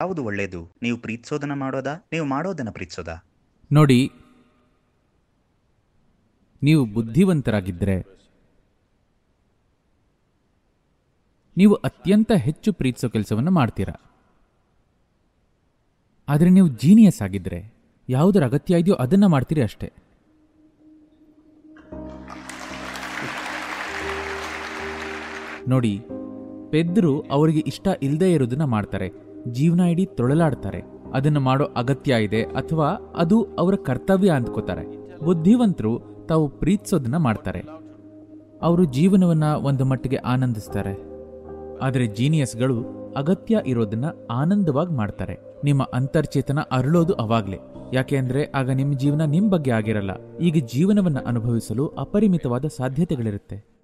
[0.00, 1.92] ಯಾವುದು ಒಳ್ಳೆಯದು ನೀವು ಪ್ರೀತಿಸೋದನ್ನ ಮಾಡೋದಾ?
[2.12, 3.16] ನೀವು ಮಾಡೋದನ್ನ ಪ್ರೀತಿಸೋದಾ?
[3.72, 3.98] ನೋಡಿ,
[6.62, 7.96] ನೀವು ಬುದ್ಧಿವಂತರಾಗಿದ್ದರೆ
[11.56, 13.94] ನೀವು ಅತ್ಯಂತ ಹೆಚ್ಚು ಪ್ರೀತಿಸೋ ಕೆಲಸವನ್ನು ಮಾಡ್ತೀರಾ?
[16.28, 17.60] ಆದರೆ ನೀವು ಜೀನಿಯಸ್ ಆಗಿದ್ದರೆ
[18.08, 19.88] ಯಾವುದರ ಅಗತ್ಯ ಇದೆಯೋ ಅದನ್ನು ಮಾಡ್ತೀರಿ ಅಷ್ಟೇ.
[25.68, 25.94] ನೋಡಿ,
[26.70, 29.29] ಪೆದ್ರು ಅವರಿಗೆ ಇಷ್ಟ ಇಲ್ಲದೇ ಇರೋದನ್ನ ಮಾಡ್ತಾರೆ.
[29.48, 30.82] ಜೀವನ ಇಡೀ ತೊಳಲಾಡ್ತಾರೆ.
[31.14, 35.18] ಅದನ್ನು ಮಾಡೋ ಅಗತ್ಯ ಇದೆ ಅಥವಾ ಅದು ಅವರ ಕರ್ತವ್ಯ ಅಂದ್ಕೋತಾರೆ.
[35.24, 37.62] ಬುದ್ಧಿವಂತರು ತಾವು ಪ್ರೀತಿಸೋದನ್ನ ಮಾಡ್ತಾರೆ.
[38.62, 41.02] ಅವರು ಜೀವನವನ್ನ ಒಂದು ಮಟ್ಟಿಗೆ ಆನಂದಿಸ್ತಾರೆ.
[41.82, 42.84] ಆದರೆ ಜೀನಿಯಸ್ಗಳು
[43.16, 45.36] ಅಗತ್ಯ ಇರೋದನ್ನ ಆನಂದವಾಗಿ ಮಾಡ್ತಾರೆ.
[45.64, 47.58] ನಿಮ್ಮ ಅಂತರ್ಚೇತನ ಅರಳೋದು ಅವಾಗ್ಲೇ.
[47.92, 50.10] ಯಾಕೆ ಅಂದ್ರೆ ಆಗ ನಿಮ್ಮ ಜೀವನ ನಿಮ್ ಬಗ್ಗೆ ಆಗಿರಲ್ಲ.
[50.40, 53.79] ಈಗ ಜೀವನವನ್ನ ಅನುಭವಿಸಲು ಅಪರಿಮಿತವಾದ ಸಾಧ್ಯತೆಗಳಿರುತ್ತೆ.